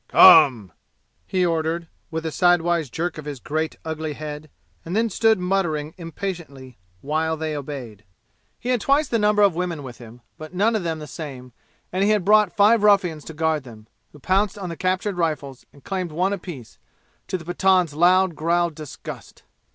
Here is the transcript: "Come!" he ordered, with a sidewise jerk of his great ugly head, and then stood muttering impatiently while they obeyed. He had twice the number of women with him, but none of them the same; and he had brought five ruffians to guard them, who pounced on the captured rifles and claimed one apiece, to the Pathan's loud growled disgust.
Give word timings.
"Come!" 0.07 0.71
he 1.27 1.45
ordered, 1.45 1.87
with 2.09 2.25
a 2.25 2.31
sidewise 2.31 2.89
jerk 2.89 3.19
of 3.19 3.25
his 3.25 3.39
great 3.39 3.75
ugly 3.85 4.13
head, 4.13 4.49
and 4.83 4.95
then 4.95 5.11
stood 5.11 5.37
muttering 5.37 5.93
impatiently 5.95 6.79
while 7.01 7.37
they 7.37 7.55
obeyed. 7.55 8.03
He 8.57 8.69
had 8.69 8.81
twice 8.81 9.07
the 9.07 9.19
number 9.19 9.43
of 9.43 9.53
women 9.53 9.83
with 9.83 9.99
him, 9.99 10.21
but 10.39 10.55
none 10.55 10.75
of 10.75 10.81
them 10.83 10.97
the 10.97 11.05
same; 11.05 11.53
and 11.93 12.03
he 12.03 12.09
had 12.09 12.25
brought 12.25 12.51
five 12.57 12.81
ruffians 12.81 13.23
to 13.25 13.35
guard 13.35 13.63
them, 13.63 13.85
who 14.11 14.17
pounced 14.17 14.57
on 14.57 14.69
the 14.69 14.75
captured 14.75 15.17
rifles 15.19 15.67
and 15.71 15.83
claimed 15.83 16.11
one 16.11 16.33
apiece, 16.33 16.79
to 17.27 17.37
the 17.37 17.45
Pathan's 17.45 17.93
loud 17.93 18.33
growled 18.33 18.73
disgust. 18.73 19.43